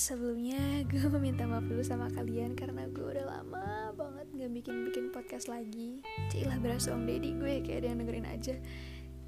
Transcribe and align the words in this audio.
sebelumnya 0.00 0.80
gue 0.90 1.04
meminta 1.12 1.44
maaf 1.44 1.68
dulu 1.68 1.84
sama 1.84 2.08
kalian 2.08 2.56
karena 2.56 2.88
gue 2.88 3.04
udah 3.04 3.26
lama 3.28 3.92
banget 3.92 4.26
gak 4.32 4.52
bikin-bikin 4.56 5.12
podcast 5.12 5.52
lagi. 5.52 6.00
Cilah 6.32 6.56
berasa 6.56 6.96
om 6.96 7.04
deddy 7.04 7.36
gue 7.36 7.60
kayak 7.60 7.84
ada 7.84 7.86
yang 7.92 8.00
dengerin 8.00 8.28
aja. 8.32 8.56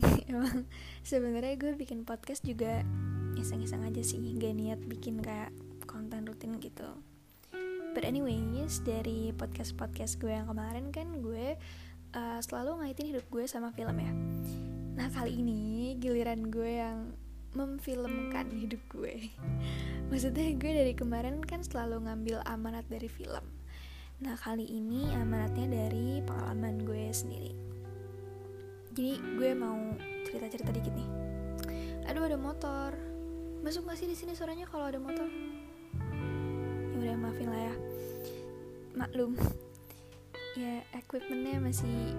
Emang 0.30 0.70
sebenarnya 1.02 1.58
gue 1.58 1.74
bikin 1.74 2.06
podcast 2.06 2.46
juga 2.46 2.86
iseng-iseng 3.34 3.82
aja 3.82 3.98
sih, 4.06 4.22
gak 4.38 4.54
niat 4.54 4.80
bikin 4.86 5.18
kayak 5.18 5.50
konten 5.90 6.22
rutin 6.22 6.62
gitu. 6.62 6.86
But 7.90 8.06
anyways, 8.06 8.86
dari 8.86 9.34
podcast-podcast 9.34 10.22
gue 10.22 10.30
yang 10.30 10.46
kemarin 10.46 10.94
kan 10.94 11.18
gue 11.18 11.58
uh, 12.14 12.38
selalu 12.38 12.86
ngaitin 12.86 13.10
hidup 13.10 13.26
gue 13.26 13.42
sama 13.50 13.74
film 13.74 13.98
ya. 13.98 14.14
Nah 14.94 15.10
kali 15.10 15.42
ini 15.42 15.98
giliran 15.98 16.46
gue 16.46 16.78
yang 16.78 17.10
memfilmkan 17.54 18.50
hidup 18.54 18.82
gue. 18.90 19.30
Maksudnya 20.10 20.54
gue 20.54 20.72
dari 20.74 20.94
kemarin 20.94 21.42
kan 21.42 21.62
selalu 21.62 22.06
ngambil 22.06 22.42
amanat 22.46 22.86
dari 22.86 23.10
film. 23.10 23.42
Nah 24.20 24.36
kali 24.36 24.68
ini 24.68 25.08
amanatnya 25.16 25.66
dari 25.70 26.20
pengalaman 26.22 26.82
gue 26.82 27.10
sendiri. 27.10 27.52
Jadi 28.90 29.22
gue 29.38 29.50
mau 29.54 29.78
cerita-cerita 30.26 30.70
dikit 30.74 30.94
nih. 30.94 31.10
Aduh 32.10 32.26
ada 32.26 32.38
motor. 32.38 32.90
Masuk 33.60 33.86
gak 33.86 33.98
sih 34.00 34.08
di 34.08 34.16
sini 34.16 34.32
suaranya 34.34 34.66
kalau 34.66 34.88
ada 34.88 34.98
motor? 34.98 35.28
Ya 36.90 36.96
udah 36.96 37.16
maafin 37.16 37.48
lah 37.48 37.60
ya. 37.70 37.74
Maklum. 38.98 39.38
Ya 40.58 40.82
equipmentnya 40.90 41.62
masih 41.62 42.18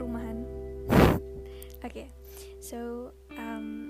rumahan. 0.00 0.40
Oke, 1.84 2.08
okay, 2.08 2.08
so 2.64 3.12
um, 3.36 3.83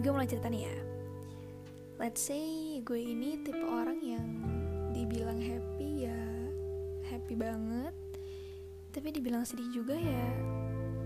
gue 0.00 0.10
mulai 0.10 0.28
cerita 0.28 0.48
nih 0.48 0.66
ya. 0.66 0.76
Let's 2.00 2.24
say 2.24 2.80
gue 2.80 3.00
ini 3.00 3.44
tipe 3.44 3.60
orang 3.60 4.00
yang 4.00 4.26
dibilang 4.96 5.36
happy 5.36 6.08
ya 6.08 6.20
happy 7.12 7.36
banget. 7.36 7.92
Tapi 8.90 9.08
dibilang 9.14 9.46
sedih 9.46 9.70
juga 9.70 9.94
ya 9.94 10.28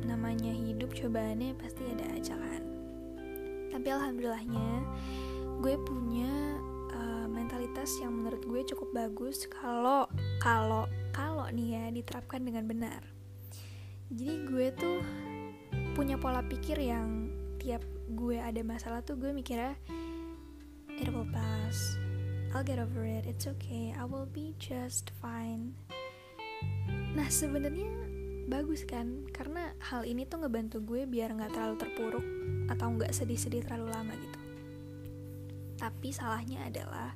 namanya 0.05 0.53
hidup 0.53 0.93
cobaannya 0.93 1.57
pasti 1.57 1.81
ada 1.89 2.05
aja 2.13 2.37
kan 2.37 2.75
tapi 3.75 3.91
alhamdulillahnya 3.91 4.87
gue 5.59 5.75
punya 5.83 6.31
uh, 6.95 7.27
mentalitas 7.27 7.99
yang 7.99 8.15
menurut 8.15 8.39
gue 8.47 8.63
cukup 8.71 8.95
bagus 8.95 9.51
kalau 9.51 10.07
kalau 10.39 10.87
kalau 11.11 11.51
nih 11.51 11.75
ya 11.75 11.85
diterapkan 11.91 12.47
dengan 12.47 12.71
benar. 12.71 13.03
Jadi 14.15 14.47
gue 14.47 14.67
tuh 14.79 14.99
punya 15.99 16.15
pola 16.15 16.39
pikir 16.47 16.79
yang 16.79 17.35
tiap 17.59 17.83
gue 18.13 18.37
ada 18.37 18.61
masalah 18.61 19.01
tuh 19.01 19.17
gue 19.17 19.33
mikirnya 19.33 19.79
it 21.01 21.09
will 21.11 21.29
pass. 21.33 21.97
I'll 22.55 22.63
get 22.63 22.79
over 22.79 23.03
it. 23.03 23.27
It's 23.27 23.51
okay. 23.51 23.91
I 23.99 24.07
will 24.07 24.31
be 24.31 24.55
just 24.63 25.11
fine. 25.19 25.75
Nah 27.19 27.27
sebenarnya 27.27 27.91
bagus 28.47 28.87
kan? 28.87 29.27
Karena 29.35 29.75
hal 29.91 30.07
ini 30.07 30.23
tuh 30.23 30.47
ngebantu 30.47 30.79
gue 30.85 31.03
biar 31.09 31.35
nggak 31.35 31.51
terlalu 31.51 31.77
terpuruk 31.83 32.27
atau 32.71 32.87
nggak 32.95 33.11
sedih-sedih 33.11 33.67
terlalu 33.67 33.91
lama 33.91 34.15
gitu. 34.15 34.41
Tapi 35.83 36.09
salahnya 36.15 36.63
adalah 36.71 37.11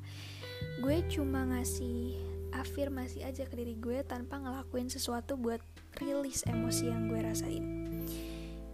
gue 0.83 0.97
cuma 1.07 1.47
ngasih 1.47 2.19
afirmasi 2.51 3.23
aja 3.23 3.47
ke 3.47 3.55
diri 3.55 3.79
gue 3.79 4.03
tanpa 4.03 4.43
ngelakuin 4.43 4.91
sesuatu 4.91 5.39
buat 5.39 5.63
rilis 6.03 6.43
emosi 6.51 6.91
yang 6.91 7.07
gue 7.07 7.21
rasain. 7.23 7.65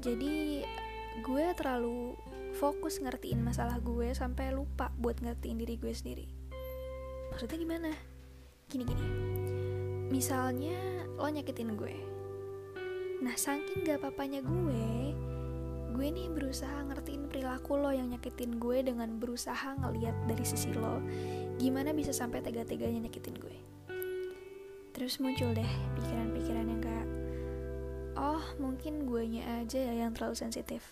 Jadi 0.01 0.65
gue 1.23 1.45
terlalu 1.55 2.19
fokus 2.59 2.99
ngertiin 2.99 3.43
masalah 3.43 3.79
gue 3.79 4.11
sampai 4.15 4.51
lupa 4.51 4.91
buat 4.99 5.23
ngertiin 5.23 5.63
diri 5.63 5.79
gue 5.79 5.95
sendiri. 5.95 6.27
Maksudnya 7.31 7.59
gimana? 7.59 7.91
Gini 8.67 8.83
gini. 8.83 9.07
Misalnya 10.11 11.07
lo 11.15 11.31
nyakitin 11.31 11.79
gue. 11.79 11.95
Nah 13.23 13.35
saking 13.39 13.87
gak 13.87 14.03
papanya 14.03 14.43
gue 14.43 15.15
gue 15.95 16.11
nih 16.11 16.27
berusaha 16.27 16.91
ngertiin 16.91 17.31
perilaku 17.31 17.79
lo 17.79 17.95
yang 17.95 18.11
nyakitin 18.11 18.59
gue 18.59 18.83
dengan 18.83 19.15
berusaha 19.23 19.79
ngeliat 19.79 20.27
dari 20.27 20.43
sisi 20.43 20.75
lo 20.75 20.99
gimana 21.55 21.95
bisa 21.95 22.11
sampai 22.11 22.43
tega-teganya 22.43 23.07
nyakitin 23.07 23.39
gue. 23.39 23.57
Terus 24.91 25.23
muncul 25.23 25.55
deh 25.55 25.73
pikiran-pikiran 25.95 26.67
yang 26.67 26.83
kayak 26.83 27.04
oh 28.15 28.43
mungkin 28.63 29.07
guanya 29.07 29.43
aja 29.63 29.79
ya 29.79 30.07
yang 30.07 30.15
terlalu 30.15 30.37
sensitif. 30.39 30.83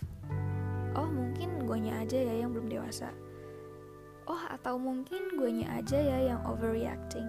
Oh 0.93 1.07
mungkin 1.07 1.63
guanya 1.63 2.03
aja 2.03 2.19
ya 2.19 2.43
yang 2.43 2.51
belum 2.51 2.69
dewasa. 2.69 3.11
Oh 4.27 4.39
atau 4.51 4.79
mungkin 4.79 5.35
guanya 5.35 5.79
aja 5.79 5.99
ya 5.99 6.35
yang 6.35 6.41
overreacting. 6.47 7.27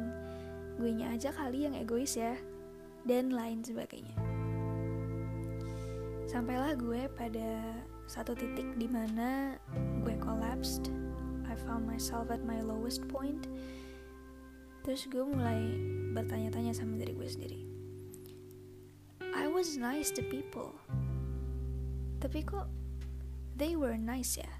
Guanya 0.78 1.14
aja 1.14 1.30
kali 1.30 1.66
yang 1.66 1.74
egois 1.78 2.18
ya 2.18 2.34
dan 3.06 3.30
lain 3.30 3.62
sebagainya. 3.62 4.14
Sampailah 6.26 6.74
gue 6.74 7.06
pada 7.14 7.78
satu 8.10 8.34
titik 8.34 8.66
di 8.74 8.90
mana 8.90 9.54
gue 10.02 10.14
collapsed. 10.18 10.90
I 11.46 11.54
found 11.54 11.86
myself 11.86 12.34
at 12.34 12.42
my 12.42 12.58
lowest 12.58 13.06
point. 13.06 13.46
Terus 14.82 15.06
gue 15.06 15.22
mulai 15.22 15.78
bertanya-tanya 16.12 16.74
sama 16.74 16.98
diri 16.98 17.14
gue 17.14 17.28
sendiri 17.30 17.73
was 19.54 19.78
nice 19.78 20.10
to 20.10 20.18
people. 20.26 20.74
Tapi 22.18 22.42
kok 22.42 22.66
they 23.54 23.78
were 23.78 23.94
nice 23.94 24.34
ya? 24.34 24.50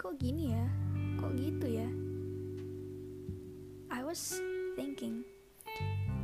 Kok 0.00 0.16
gini 0.16 0.56
ya? 0.56 0.64
Kok 1.20 1.36
gitu 1.36 1.68
ya? 1.68 1.84
I 3.92 4.00
was 4.00 4.40
thinking 4.72 5.20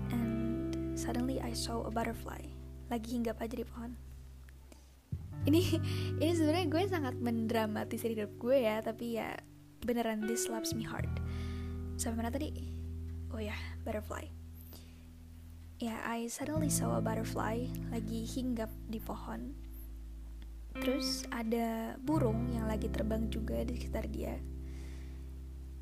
and 0.09 0.72
suddenly 0.97 1.37
I 1.44 1.53
saw 1.53 1.84
a 1.84 1.93
butterfly 1.93 2.49
lagi 2.89 3.21
hinggap 3.21 3.45
aja 3.45 3.60
di 3.60 3.66
pohon. 3.69 3.93
Ini 5.45 5.60
ini 6.25 6.33
sebenarnya 6.33 6.65
gue 6.72 6.83
sangat 6.89 7.15
mendramatisir 7.21 8.16
hidup 8.16 8.33
gue 8.41 8.65
ya, 8.65 8.81
tapi 8.81 9.21
ya 9.21 9.37
beneran 9.84 10.25
this 10.25 10.49
loves 10.49 10.72
me 10.72 10.81
hard. 10.81 11.12
Sampai 12.00 12.25
mana 12.25 12.33
tadi? 12.33 12.56
Oh 13.28 13.37
ya, 13.37 13.53
butterfly 13.84 14.38
ya 15.78 15.94
yeah, 15.94 16.00
I 16.03 16.27
suddenly 16.27 16.66
saw 16.75 16.99
a 16.99 17.03
butterfly 17.03 17.71
lagi 17.94 18.27
hinggap 18.27 18.66
di 18.91 18.99
pohon. 18.99 19.55
Terus 20.75 21.22
ada 21.31 21.94
burung 22.03 22.50
yang 22.50 22.66
lagi 22.66 22.91
terbang 22.91 23.31
juga 23.31 23.62
di 23.62 23.78
sekitar 23.78 24.11
dia. 24.11 24.34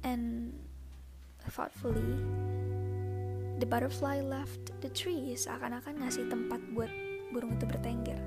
And 0.04 0.52
thoughtfully 1.48 2.20
the 3.56 3.64
butterfly 3.64 4.20
left 4.20 4.76
the 4.84 4.92
tree 4.92 5.32
seakan-akan 5.32 6.04
ngasih 6.04 6.28
tempat 6.28 6.60
buat 6.76 6.92
burung 7.32 7.56
itu 7.56 7.64
bertengger. 7.64 8.20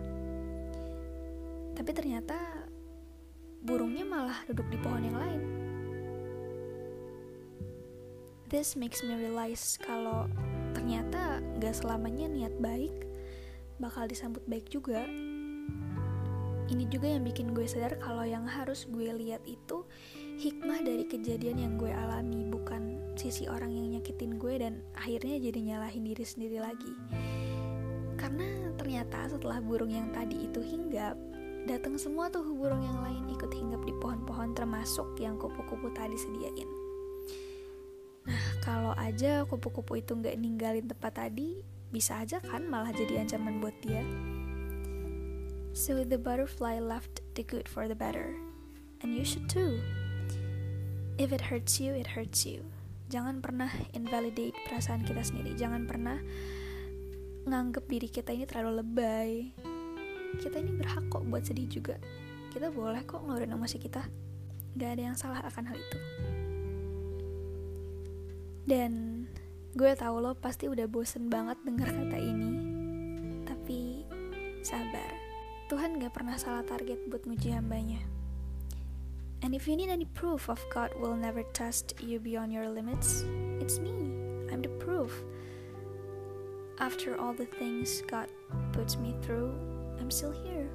Tapi 1.77 1.91
ternyata 1.93 2.65
burungnya 3.61 4.09
malah 4.09 4.41
duduk 4.49 4.65
di 4.73 4.77
pohon 4.81 5.05
yang 5.05 5.17
lain. 5.21 5.41
This 8.49 8.73
makes 8.73 9.05
me 9.05 9.13
realize 9.13 9.77
kalau 9.77 10.25
ternyata 10.79 11.43
gak 11.59 11.75
selamanya 11.75 12.31
niat 12.31 12.55
baik 12.63 12.95
bakal 13.83 14.07
disambut 14.07 14.39
baik 14.47 14.71
juga. 14.71 15.03
Ini 16.69 16.85
juga 16.87 17.11
yang 17.11 17.27
bikin 17.27 17.51
gue 17.51 17.67
sadar 17.67 17.99
kalau 17.99 18.23
yang 18.23 18.47
harus 18.47 18.87
gue 18.87 19.11
lihat 19.11 19.43
itu 19.43 19.83
hikmah 20.39 20.79
dari 20.85 21.03
kejadian 21.03 21.59
yang 21.59 21.73
gue 21.75 21.91
alami 21.91 22.47
bukan 22.47 22.95
sisi 23.19 23.51
orang 23.51 23.75
yang 23.75 23.99
nyakitin 23.99 24.39
gue 24.39 24.55
dan 24.55 24.79
akhirnya 24.95 25.41
jadi 25.41 25.59
nyalahin 25.59 26.07
diri 26.07 26.23
sendiri 26.23 26.63
lagi. 26.63 26.93
Karena 28.15 28.71
ternyata 28.79 29.27
setelah 29.27 29.59
burung 29.59 29.91
yang 29.91 30.13
tadi 30.15 30.47
itu 30.47 30.63
hinggap 30.63 31.19
datang 31.67 31.99
semua 31.99 32.31
tuh 32.31 32.45
burung 32.55 32.85
yang 32.85 33.03
lain 33.03 33.27
ikut 33.35 33.51
hinggap 33.51 33.83
di 33.83 33.91
pohon-pohon 33.99 34.55
termasuk 34.55 35.11
yang 35.19 35.35
kupu-kupu 35.35 35.91
tadi 35.91 36.15
sediain 36.15 36.88
kalau 38.69 38.93
aja 39.01 39.49
kupu-kupu 39.49 39.97
itu 39.97 40.13
nggak 40.13 40.37
ninggalin 40.37 40.85
tempat 40.85 41.25
tadi, 41.25 41.65
bisa 41.89 42.21
aja 42.21 42.37
kan 42.37 42.69
malah 42.69 42.93
jadi 42.93 43.25
ancaman 43.25 43.57
buat 43.57 43.73
dia. 43.81 44.05
So 45.73 46.05
the 46.05 46.21
butterfly 46.21 46.77
left 46.77 47.25
the 47.33 47.41
good 47.41 47.65
for 47.65 47.89
the 47.89 47.97
better. 47.97 48.37
And 49.01 49.17
you 49.17 49.25
should 49.25 49.49
too. 49.49 49.81
If 51.17 51.33
it 51.33 51.49
hurts 51.49 51.81
you, 51.81 51.97
it 51.97 52.13
hurts 52.13 52.45
you. 52.45 52.61
Jangan 53.09 53.41
pernah 53.41 53.73
invalidate 53.97 54.53
perasaan 54.69 55.01
kita 55.01 55.25
sendiri. 55.25 55.57
Jangan 55.57 55.89
pernah 55.89 56.21
nganggep 57.49 57.89
diri 57.89 58.05
kita 58.05 58.37
ini 58.37 58.45
terlalu 58.45 58.85
lebay. 58.85 59.31
Kita 60.37 60.61
ini 60.61 60.77
berhak 60.77 61.09
kok 61.09 61.25
buat 61.25 61.41
sedih 61.41 61.65
juga. 61.65 61.97
Kita 62.53 62.69
boleh 62.69 63.01
kok 63.01 63.25
ngeluarin 63.25 63.49
emosi 63.49 63.81
kita. 63.81 64.05
Gak 64.77 64.89
ada 64.93 65.01
yang 65.09 65.17
salah 65.17 65.41
akan 65.41 65.73
hal 65.73 65.77
itu. 65.81 65.99
Dan 68.69 69.25
gue 69.73 69.97
tahu 69.97 70.21
lo 70.21 70.37
pasti 70.37 70.69
udah 70.69 70.85
bosen 70.85 71.25
banget 71.25 71.57
denger 71.65 71.89
kata 71.89 72.17
ini. 72.21 72.53
Tapi 73.49 74.05
sabar, 74.61 75.09
Tuhan 75.73 75.97
gak 75.97 76.13
pernah 76.13 76.37
salah 76.37 76.61
target 76.61 77.01
buat 77.09 77.25
nguji 77.25 77.49
hambanya. 77.49 77.97
And 79.41 79.57
if 79.57 79.65
you 79.65 79.73
need 79.73 79.89
any 79.89 80.05
proof 80.05 80.53
of 80.53 80.61
God 80.69 80.93
will 81.01 81.17
never 81.17 81.41
test 81.57 81.97
you 81.97 82.21
beyond 82.21 82.53
your 82.53 82.69
limits, 82.69 83.25
it's 83.57 83.81
me. 83.81 83.89
I'm 84.53 84.61
the 84.61 84.69
proof. 84.77 85.17
After 86.77 87.17
all 87.17 87.33
the 87.33 87.49
things 87.57 88.05
God 88.05 88.29
puts 88.69 89.01
me 89.01 89.17
through, 89.25 89.49
I'm 89.97 90.13
still 90.13 90.35
here. 90.45 90.69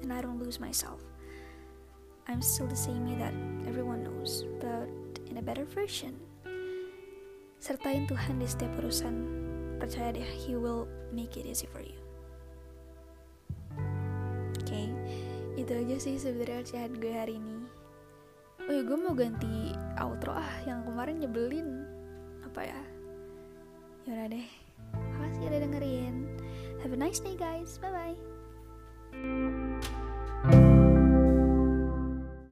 And 0.00 0.08
I 0.08 0.24
don't 0.24 0.40
lose 0.40 0.56
myself. 0.56 1.04
I'm 2.24 2.40
still 2.40 2.64
the 2.64 2.80
same 2.80 3.04
me 3.04 3.20
that 3.20 3.36
everyone 3.68 4.08
knows, 4.08 4.48
but 4.56 4.88
in 5.28 5.36
a 5.36 5.44
better 5.44 5.68
version. 5.68 6.29
Sertain 7.60 8.08
Tuhan 8.08 8.40
di 8.40 8.48
setiap 8.48 8.72
urusan. 8.80 9.14
Percaya 9.76 10.16
deh, 10.16 10.24
He 10.24 10.56
will 10.56 10.88
make 11.12 11.36
it 11.36 11.44
easy 11.44 11.68
for 11.68 11.84
you. 11.84 12.00
Oke, 14.56 14.64
okay, 14.64 14.86
itu 15.60 15.72
aja 15.72 15.96
sih 16.00 16.16
sebenarnya 16.16 16.64
ocehan 16.64 16.96
gue 16.96 17.12
hari 17.12 17.36
ini. 17.36 17.60
Oh 18.64 18.72
ya 18.72 18.80
gue 18.80 18.96
mau 18.96 19.12
ganti 19.12 19.76
outro 20.00 20.32
ah 20.32 20.52
yang 20.64 20.88
kemarin 20.88 21.20
nyebelin. 21.20 21.84
Apa 22.48 22.64
ya? 22.64 22.80
Yaudah 24.08 24.26
deh. 24.32 24.48
Makasih 24.96 25.52
udah 25.52 25.60
dengerin. 25.60 26.16
Have 26.80 26.96
a 26.96 26.98
nice 26.98 27.20
day 27.20 27.36
guys. 27.36 27.76
Bye 27.76 27.92
bye 27.92 29.68